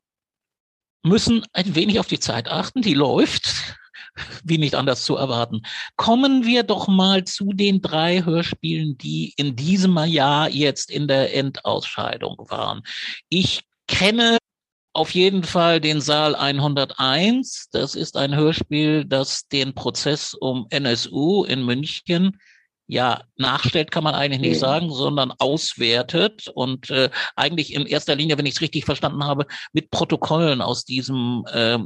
[1.02, 3.76] müssen ein wenig auf die Zeit achten, die läuft
[4.44, 5.62] wie nicht anders zu erwarten.
[5.96, 11.34] Kommen wir doch mal zu den drei Hörspielen, die in diesem Jahr jetzt in der
[11.34, 12.82] Endausscheidung waren.
[13.28, 14.38] Ich kenne
[14.94, 17.68] auf jeden Fall den Saal 101.
[17.72, 22.38] Das ist ein Hörspiel, das den Prozess um NSU in München
[22.86, 28.36] ja nachstellt, kann man eigentlich nicht sagen, sondern auswertet und äh, eigentlich in erster Linie,
[28.36, 31.78] wenn ich es richtig verstanden habe, mit Protokollen aus diesem äh,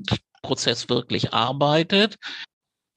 [0.43, 2.17] Prozess wirklich arbeitet.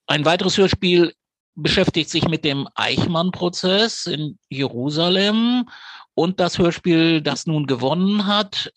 [0.07, 1.13] Ein weiteres Hörspiel
[1.55, 5.69] beschäftigt sich mit dem Eichmann-Prozess in Jerusalem
[6.19, 8.73] und das Hörspiel, das nun gewonnen hat,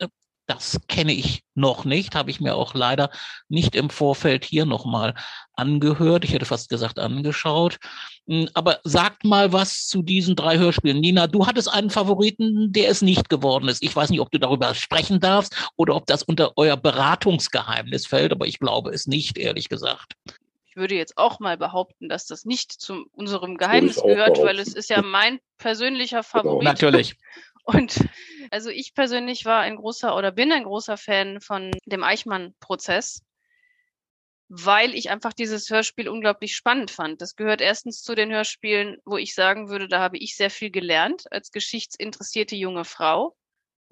[0.46, 3.11] das kenne ich noch nicht, habe ich mir auch leider
[3.48, 5.14] nicht im Vorfeld hier nochmal
[5.55, 6.24] angehört.
[6.24, 7.78] Ich hätte fast gesagt angeschaut.
[8.28, 11.00] Hm, aber sagt mal was zu diesen drei Hörspielen.
[11.00, 13.83] Nina, du hattest einen Favoriten, der es nicht geworden ist.
[13.83, 18.31] Ich weiß nicht, ob du darüber sprechen darfst oder ob das unter euer Beratungsgeheimnis fällt,
[18.31, 20.14] aber ich glaube es nicht, ehrlich gesagt.
[20.72, 24.72] Ich würde jetzt auch mal behaupten, dass das nicht zu unserem Geheimnis gehört, weil es
[24.72, 26.42] ist ja mein persönlicher genau.
[26.42, 26.64] Favorit.
[26.64, 27.16] Natürlich.
[27.64, 28.00] Und
[28.50, 33.22] also ich persönlich war ein großer oder bin ein großer Fan von dem Eichmann-Prozess,
[34.48, 37.20] weil ich einfach dieses Hörspiel unglaublich spannend fand.
[37.20, 40.70] Das gehört erstens zu den Hörspielen, wo ich sagen würde, da habe ich sehr viel
[40.70, 43.37] gelernt als geschichtsinteressierte junge Frau,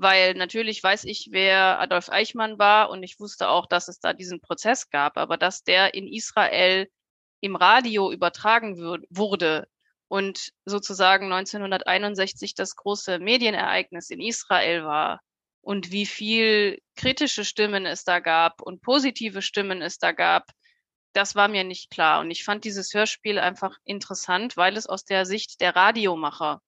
[0.00, 4.12] weil natürlich weiß ich, wer Adolf Eichmann war und ich wusste auch, dass es da
[4.12, 6.88] diesen Prozess gab, aber dass der in Israel
[7.40, 8.78] im Radio übertragen
[9.10, 9.68] wurde,
[10.10, 15.20] und sozusagen 1961 das große Medienereignis in Israel war
[15.60, 20.50] und wie viel kritische Stimmen es da gab und positive Stimmen es da gab,
[21.12, 22.20] das war mir nicht klar.
[22.20, 26.60] Und ich fand dieses Hörspiel einfach interessant, weil es aus der Sicht der Radiomacher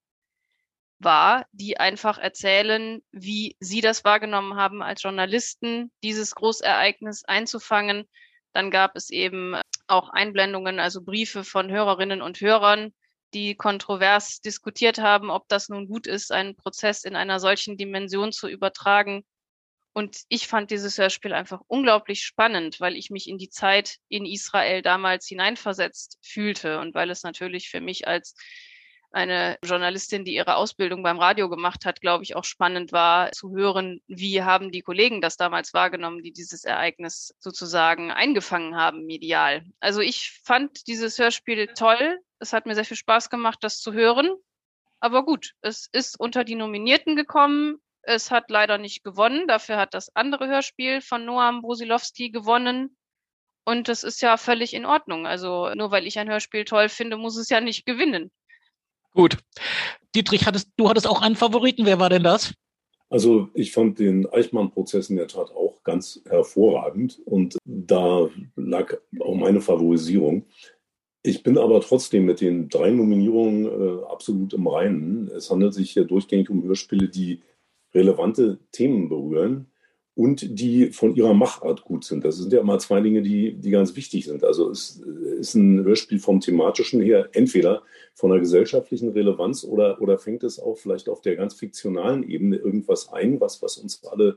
[1.04, 8.08] war, die einfach erzählen, wie sie das wahrgenommen haben als Journalisten, dieses Großereignis einzufangen,
[8.52, 12.92] Dann gab es eben auch Einblendungen, also Briefe von Hörerinnen und Hörern,
[13.34, 18.32] die kontrovers diskutiert haben, ob das nun gut ist, einen Prozess in einer solchen Dimension
[18.32, 19.24] zu übertragen.
[19.94, 24.24] Und ich fand dieses Hörspiel einfach unglaublich spannend, weil ich mich in die Zeit in
[24.26, 28.34] Israel damals hineinversetzt fühlte und weil es natürlich für mich als
[29.12, 33.52] eine Journalistin, die ihre Ausbildung beim Radio gemacht hat, glaube ich, auch spannend war zu
[33.52, 39.64] hören, wie haben die Kollegen das damals wahrgenommen, die dieses Ereignis sozusagen eingefangen haben medial.
[39.80, 42.18] Also ich fand dieses Hörspiel toll.
[42.38, 44.30] Es hat mir sehr viel Spaß gemacht, das zu hören.
[45.00, 47.78] Aber gut, es ist unter die Nominierten gekommen.
[48.02, 49.46] Es hat leider nicht gewonnen.
[49.46, 52.96] Dafür hat das andere Hörspiel von Noam Brusilowski gewonnen.
[53.64, 55.26] Und das ist ja völlig in Ordnung.
[55.26, 58.30] Also nur weil ich ein Hörspiel toll finde, muss es ja nicht gewinnen.
[59.14, 59.38] Gut.
[60.14, 61.86] Dietrich, hattest, du hattest auch einen Favoriten.
[61.86, 62.54] Wer war denn das?
[63.10, 69.34] Also ich fand den Eichmann-Prozess in der Tat auch ganz hervorragend und da lag auch
[69.34, 70.46] meine Favorisierung.
[71.22, 75.28] Ich bin aber trotzdem mit den drei Nominierungen äh, absolut im Reinen.
[75.28, 77.42] Es handelt sich hier durchgängig um Hörspiele, die
[77.94, 79.71] relevante Themen berühren
[80.14, 82.24] und die von ihrer Machart gut sind.
[82.24, 84.44] Das sind ja immer zwei Dinge, die, die ganz wichtig sind.
[84.44, 85.00] Also es
[85.38, 87.82] ist ein Hörspiel vom thematischen her entweder
[88.14, 92.56] von der gesellschaftlichen Relevanz oder, oder fängt es auch vielleicht auf der ganz fiktionalen Ebene
[92.56, 94.36] irgendwas ein, was, was uns alle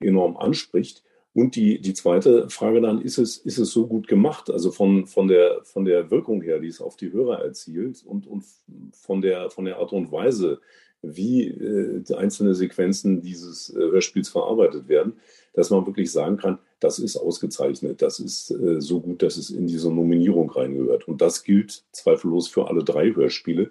[0.00, 1.04] enorm anspricht.
[1.32, 4.50] Und die, die zweite Frage dann, ist es, ist es so gut gemacht?
[4.50, 8.26] Also von, von, der, von der Wirkung her, die es auf die Hörer erzielt und,
[8.26, 8.44] und
[8.92, 10.60] von, der, von der Art und Weise,
[11.06, 15.14] wie äh, einzelne Sequenzen dieses äh, Hörspiels verarbeitet werden,
[15.52, 19.50] dass man wirklich sagen kann, das ist ausgezeichnet, das ist äh, so gut, dass es
[19.50, 21.08] in diese Nominierung reingehört.
[21.08, 23.70] Und das gilt zweifellos für alle drei Hörspiele,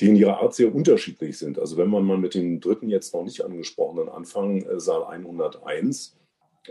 [0.00, 1.58] die in ihrer Art sehr unterschiedlich sind.
[1.58, 6.16] Also wenn man mal mit dem dritten jetzt noch nicht angesprochenen anfangen, äh, Saal 101,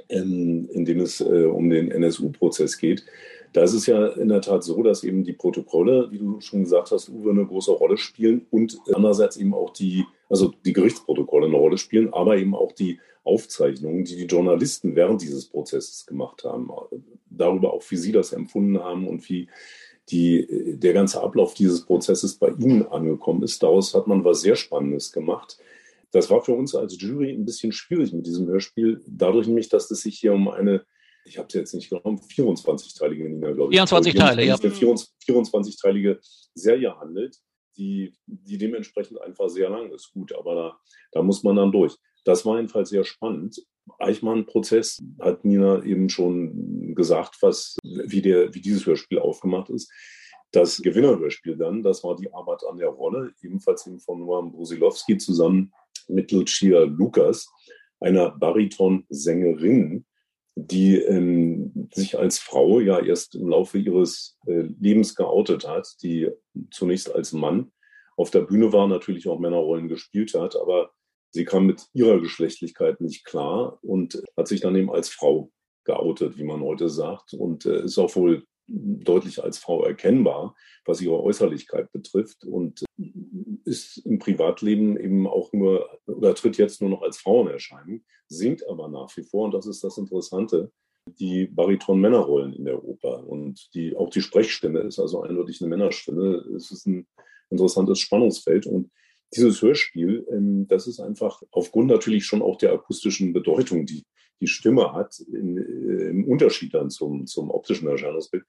[0.07, 3.05] in, in dem es äh, um den NSU-Prozess geht,
[3.53, 6.63] da ist es ja in der Tat so, dass eben die Protokolle, wie du schon
[6.63, 11.47] gesagt hast, Uwe, eine große Rolle spielen und andererseits eben auch die, also die Gerichtsprotokolle
[11.47, 16.43] eine Rolle spielen, aber eben auch die Aufzeichnungen, die die Journalisten während dieses Prozesses gemacht
[16.43, 16.69] haben,
[17.29, 19.47] darüber auch, wie sie das empfunden haben und wie
[20.09, 23.61] die, der ganze Ablauf dieses Prozesses bei ihnen angekommen ist.
[23.61, 25.59] Daraus hat man was sehr Spannendes gemacht.
[26.11, 29.91] Das war für uns als Jury ein bisschen schwierig mit diesem Hörspiel, dadurch nämlich, dass
[29.91, 30.83] es sich hier um eine
[31.25, 33.77] ich habe es jetzt nicht genommen, 24-teilige Nina, glaube ich.
[33.77, 34.55] 24 Teile, ja.
[34.55, 36.19] Eine 24-teilige
[36.53, 37.37] Serie handelt,
[37.77, 40.11] die, die dementsprechend einfach sehr lang ist.
[40.11, 40.79] Gut, aber da,
[41.11, 41.95] da muss man dann durch.
[42.25, 43.61] Das war jedenfalls sehr spannend.
[43.97, 49.91] Eichmann-Prozess hat Nina eben schon gesagt, was, wie, der, wie dieses Hörspiel aufgemacht ist.
[50.51, 55.17] Das Gewinnerhörspiel dann, das war die Arbeit an der Rolle, ebenfalls eben von Noam Brusilowski
[55.17, 55.71] zusammen
[56.07, 57.47] mit Lucia Lukas,
[57.99, 60.05] einer Bariton-Sängerin,
[60.55, 66.29] die ähm, sich als Frau ja erst im Laufe ihres äh, Lebens geoutet hat, die
[66.71, 67.71] zunächst als Mann
[68.17, 70.91] auf der Bühne war, natürlich auch Männerrollen gespielt hat, aber
[71.31, 75.51] sie kam mit ihrer Geschlechtlichkeit nicht klar und hat sich dann eben als Frau
[75.85, 80.55] geoutet, wie man heute sagt, und äh, ist auch wohl deutlich als Frau erkennbar,
[80.85, 82.85] was ihre Äußerlichkeit betrifft und
[83.65, 88.03] ist im Privatleben eben auch nur oder tritt jetzt nur noch als Frau in Erscheinung,
[88.27, 90.71] singt aber nach wie vor, und das ist das Interessante,
[91.17, 93.27] die Bariton-Männerrollen in der Oper.
[93.27, 96.43] Und die, auch die Sprechstimme ist also eindeutig eine Männerstimme.
[96.55, 97.07] Es ist ein
[97.49, 98.67] interessantes Spannungsfeld.
[98.67, 98.91] Und
[99.35, 104.03] dieses Hörspiel, ähm, das ist einfach aufgrund natürlich schon auch der akustischen Bedeutung, die
[104.41, 108.45] die Stimme hat, in, äh, im Unterschied dann zum, zum optischen Erscheinungsbild.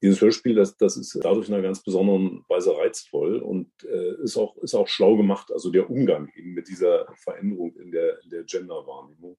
[0.00, 4.36] Dieses Hörspiel, das, das ist dadurch in einer ganz besonderen Weise reizvoll und äh, ist,
[4.36, 5.50] auch, ist auch schlau gemacht.
[5.52, 9.36] Also der Umgang eben mit dieser Veränderung in der, in der Gender-Wahrnehmung.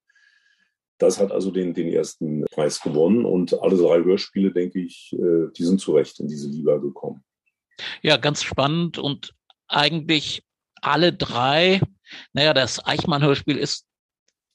[0.98, 5.48] Das hat also den, den ersten Preis gewonnen und alle drei Hörspiele, denke ich, äh,
[5.58, 7.24] die sind zu Recht in diese Liga gekommen.
[8.02, 9.34] Ja, ganz spannend und
[9.70, 10.44] eigentlich
[10.82, 11.80] alle drei,
[12.34, 13.86] naja, das Eichmann-Hörspiel ist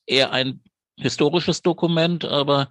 [0.07, 0.63] eher ein
[0.97, 2.69] historisches Dokument, aber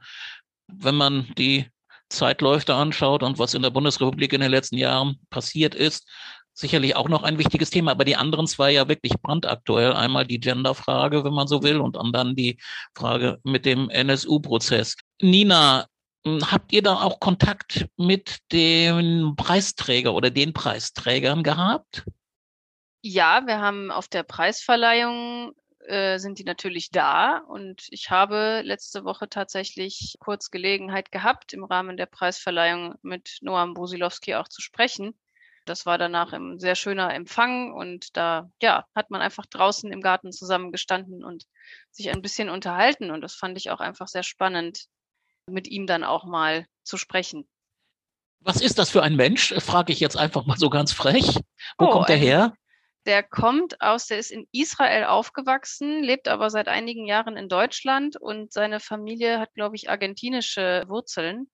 [0.67, 1.69] wenn man die
[2.09, 6.07] Zeitläufe anschaut und was in der Bundesrepublik in den letzten Jahren passiert ist,
[6.53, 9.93] sicherlich auch noch ein wichtiges Thema, aber die anderen zwei ja wirklich brandaktuell.
[9.93, 12.59] Einmal die Genderfrage, wenn man so will, und dann die
[12.95, 14.95] Frage mit dem NSU-Prozess.
[15.21, 15.88] Nina,
[16.25, 22.05] hm, habt ihr da auch Kontakt mit dem Preisträger oder den Preisträgern gehabt?
[23.01, 25.53] Ja, wir haben auf der Preisverleihung
[25.88, 27.38] äh, sind die natürlich da.
[27.39, 33.74] Und ich habe letzte Woche tatsächlich kurz Gelegenheit gehabt, im Rahmen der Preisverleihung mit Noam
[33.74, 35.17] Brusilowski auch zu sprechen.
[35.65, 40.02] Das war danach ein sehr schöner Empfang und da, ja, hat man einfach draußen im
[40.02, 41.46] Garten zusammengestanden und
[41.91, 44.88] sich ein bisschen unterhalten und das fand ich auch einfach sehr spannend.
[45.48, 47.48] mit ihm dann auch mal zu sprechen.
[48.41, 49.54] Was ist das für ein Mensch?
[49.60, 51.39] Frage ich jetzt einfach mal so ganz frech.
[51.78, 52.54] Wo Oh, kommt der her?
[53.06, 58.16] Der kommt aus, der ist in Israel aufgewachsen, lebt aber seit einigen Jahren in Deutschland
[58.16, 61.48] und seine Familie hat, glaube ich, argentinische Wurzeln.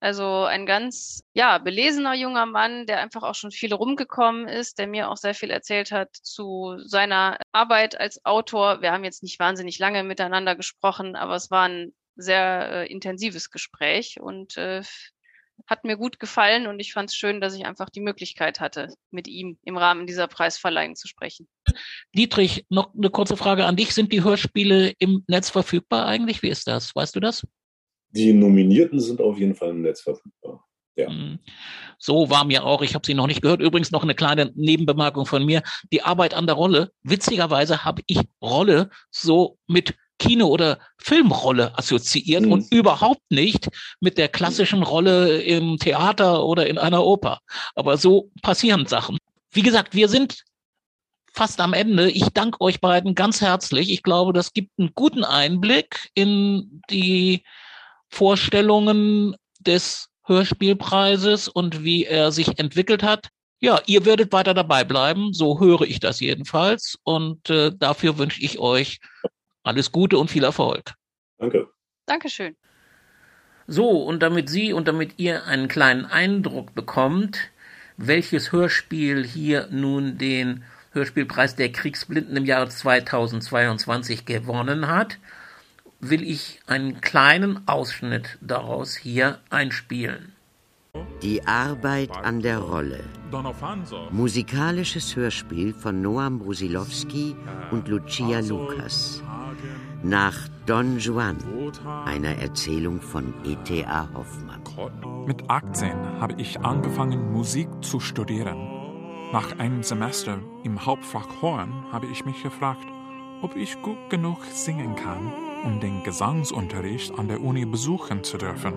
[0.00, 4.86] Also ein ganz, ja, belesener junger Mann, der einfach auch schon viel rumgekommen ist, der
[4.86, 8.80] mir auch sehr viel erzählt hat zu seiner Arbeit als Autor.
[8.80, 13.50] Wir haben jetzt nicht wahnsinnig lange miteinander gesprochen, aber es war ein sehr äh, intensives
[13.50, 14.82] Gespräch und äh,
[15.66, 18.94] hat mir gut gefallen und ich fand es schön, dass ich einfach die Möglichkeit hatte,
[19.10, 21.48] mit ihm im Rahmen dieser Preisverleihung zu sprechen.
[22.14, 23.94] Dietrich, noch eine kurze Frage an dich.
[23.94, 26.42] Sind die Hörspiele im Netz verfügbar eigentlich?
[26.42, 26.94] Wie ist das?
[26.94, 27.46] Weißt du das?
[28.10, 30.66] Die Nominierten sind auf jeden Fall im Netz verfügbar.
[30.96, 31.08] Ja.
[31.08, 31.38] Hm.
[31.98, 33.60] So war mir auch, ich habe sie noch nicht gehört.
[33.60, 35.62] Übrigens noch eine kleine Nebenbemerkung von mir.
[35.92, 42.44] Die Arbeit an der Rolle, witzigerweise habe ich Rolle so mit Kino- oder Filmrolle assoziiert
[42.44, 42.52] Mhm.
[42.52, 43.68] und überhaupt nicht
[44.00, 47.40] mit der klassischen Rolle im Theater oder in einer Oper.
[47.74, 49.18] Aber so passieren Sachen.
[49.50, 50.44] Wie gesagt, wir sind
[51.32, 52.10] fast am Ende.
[52.10, 53.90] Ich danke euch beiden ganz herzlich.
[53.90, 57.42] Ich glaube, das gibt einen guten Einblick in die
[58.08, 63.28] Vorstellungen des Hörspielpreises und wie er sich entwickelt hat.
[63.60, 66.96] Ja, ihr werdet weiter dabei bleiben, so höre ich das jedenfalls.
[67.04, 68.98] Und äh, dafür wünsche ich euch
[69.62, 70.94] alles Gute und viel Erfolg.
[71.38, 71.68] Danke.
[72.06, 72.56] Dankeschön.
[73.66, 77.38] So, und damit Sie und damit ihr einen kleinen Eindruck bekommt,
[77.96, 85.18] welches Hörspiel hier nun den Hörspielpreis der Kriegsblinden im Jahre 2022 gewonnen hat,
[86.00, 90.32] will ich einen kleinen Ausschnitt daraus hier einspielen.
[91.22, 93.04] Die Arbeit an der Rolle.
[94.10, 97.36] Musikalisches Hörspiel von Noam Brusilowski
[97.70, 99.22] und Lucia Lukas.
[100.02, 101.36] Nach Don Juan,
[102.06, 104.08] einer Erzählung von E.T.A.
[104.14, 104.62] Hoffmann.
[105.26, 108.56] Mit 18 habe ich angefangen, Musik zu studieren.
[109.30, 112.86] Nach einem Semester im Hauptfach Horn habe ich mich gefragt,
[113.42, 115.32] ob ich gut genug singen kann,
[115.64, 118.72] um den Gesangsunterricht an der Uni besuchen zu dürfen.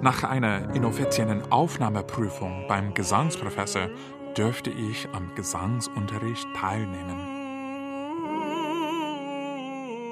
[0.00, 3.88] Nach einer inoffiziellen Aufnahmeprüfung beim Gesangsprofessor
[4.36, 7.33] dürfte ich am Gesangsunterricht teilnehmen.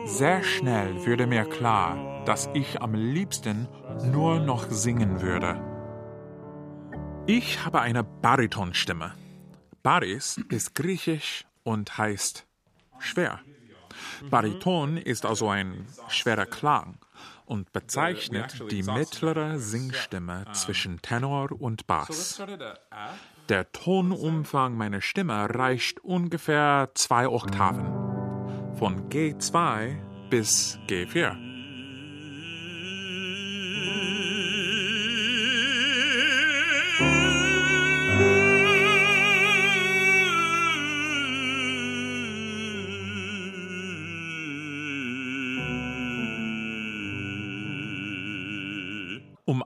[0.05, 3.69] Sehr schnell wurde mir klar, dass ich am liebsten
[4.05, 5.61] nur noch singen würde.
[7.27, 9.15] Ich habe eine Baritonstimme.
[9.83, 12.47] Baris ist griechisch und heißt
[12.99, 13.41] schwer.
[14.29, 16.99] Bariton ist also ein schwerer Klang
[17.47, 22.43] und bezeichnet die mittlere Singstimme zwischen Tenor und Bass.
[23.49, 28.02] Der Tonumfang meiner Stimme reicht ungefähr zwei Oktaven.
[28.79, 29.95] Von G2
[30.31, 31.37] bis G4.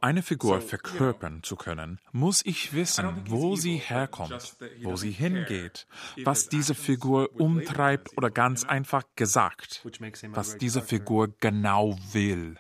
[0.07, 5.89] Eine Figur verkörpern zu können, muss ich wissen, wo sie herkommt, wo sie hingeht,
[6.23, 9.85] was diese Figur umtreibt oder ganz einfach gesagt,
[10.29, 12.57] was diese Figur genau will.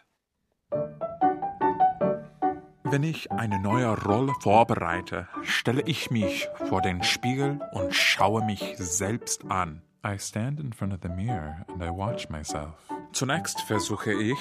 [2.82, 8.74] Wenn ich eine neue Rolle vorbereite, stelle ich mich vor den Spiegel und schaue mich
[8.76, 9.82] selbst an.
[10.04, 12.74] I stand in front of the mirror and I watch myself.
[13.12, 14.38] Zunächst versuche ich,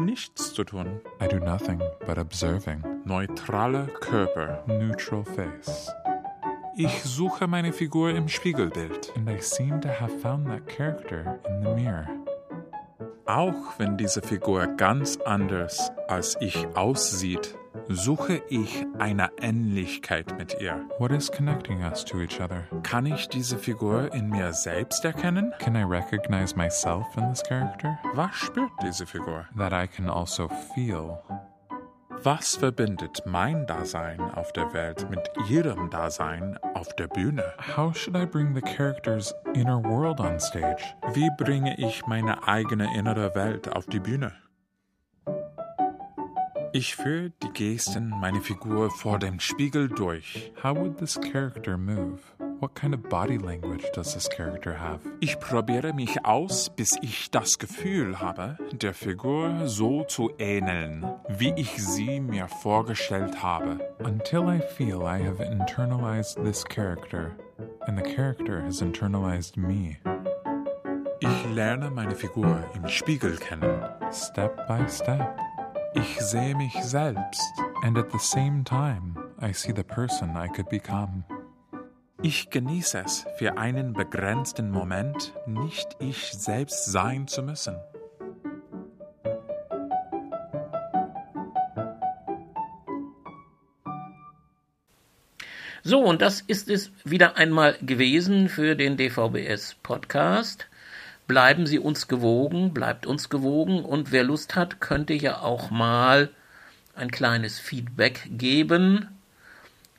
[0.00, 1.00] nichts zu tun.
[1.20, 2.82] I do nothing but observing.
[3.04, 5.90] Neutraler Körper, neutral face.
[6.76, 9.12] Ich suche meine Figur im Spiegelbild.
[9.16, 12.08] And I seem to have found that character in the mirror.
[13.26, 17.54] Auch wenn diese Figur ganz anders als ich aussieht,
[17.90, 20.86] suche ich eine Ähnlichkeit mit ihr.
[20.98, 22.64] What is connecting us to each other?
[22.82, 25.52] Kann ich diese Figur in mir selbst erkennen?
[25.58, 27.98] Can I recognize myself in this character?
[28.14, 29.46] Was spürt diese Figur?
[29.56, 31.18] That I can also feel.
[32.22, 37.44] Was verbindet mein Dasein auf der Welt mit ihrem Dasein auf der Bühne?
[37.76, 40.82] How should I bring the character's inner world on stage?
[41.14, 44.32] Wie bringe ich meine eigene innere Welt auf die Bühne?
[46.72, 50.52] Ich führe die Gesten meiner Figur vor dem Spiegel durch.
[50.62, 52.20] How would this character move?
[52.60, 55.00] What kind of body language does this character have?
[55.18, 61.52] Ich probiere mich aus, bis ich das Gefühl habe, der Figur so zu ähneln, wie
[61.56, 63.80] ich sie mir vorgestellt habe.
[64.04, 67.32] Until I feel I have internalized this character
[67.88, 69.98] and the character has internalized me.
[71.18, 75.36] Ich lerne meine Figur im Spiegel kennen, step by step.
[75.92, 80.68] Ich sehe mich selbst, and at the same time I see the person I could
[80.68, 81.24] become.
[82.22, 87.76] Ich genieße es, für einen begrenzten Moment nicht ich selbst sein zu müssen.
[95.82, 100.69] So, und das ist es wieder einmal gewesen für den DVBS Podcast.
[101.30, 106.28] Bleiben Sie uns gewogen, bleibt uns gewogen und wer Lust hat, könnte ja auch mal
[106.96, 109.06] ein kleines Feedback geben,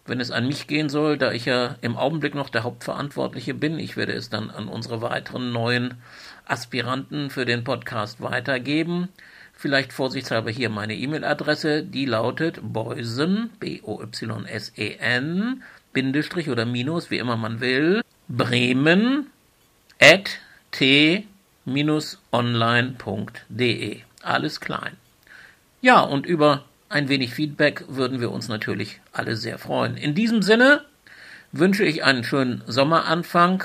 [0.06, 3.80] wenn es an mich gehen soll, da ich ja im Augenblick noch der Hauptverantwortliche bin.
[3.80, 5.94] Ich werde es dann an unsere weiteren neuen
[6.44, 9.08] Aspiranten für den Podcast weitergeben.
[9.54, 14.44] Vielleicht vorsichtshalber hier meine E-Mail-Adresse, die lautet boysen, B-O-Y-S-E-N,
[15.94, 19.28] Bindestrich oder Minus, wie immer man will, Bremen
[19.98, 21.26] at t-online.de.
[24.22, 24.98] Alles klein.
[25.82, 29.98] Ja, und über ein wenig Feedback würden wir uns natürlich alle sehr freuen.
[29.98, 30.86] In diesem Sinne
[31.52, 33.64] wünsche ich einen schönen Sommeranfang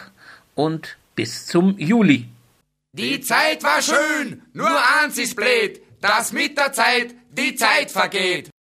[0.54, 2.28] und bis zum Juli.
[2.92, 8.48] Die Zeit war schön, nur eins ist blöd, dass mit der Zeit die Zeit vergeht.